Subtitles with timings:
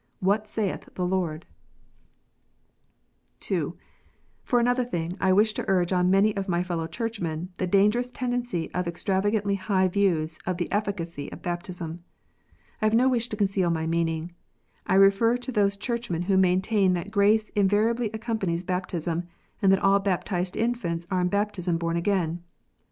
[0.19, 1.47] what saith the Lord 1"
[3.41, 3.77] (2)
[4.43, 8.09] For another thing, I wish to urge on many of my fellow Churchmen the dangerous
[8.09, 12.03] tendency of extravagantly high views of the efficacy of baptism.
[12.81, 14.31] I have no wish to conceal my meaning.
[14.87, 19.25] I refer to those Churchmen who maintain that grace in variably accompanies baptism,
[19.61, 22.43] and that all baptized infants are in baptism born again.